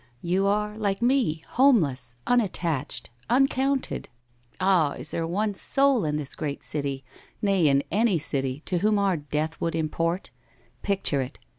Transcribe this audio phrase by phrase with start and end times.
[0.33, 4.09] 'You are like me, homeless, unattached, un counted,
[4.59, 7.03] ah!— is there one soul in this great city,
[7.39, 10.31] nay in any city, to whom our death would import?
[10.81, 11.37] Picture it!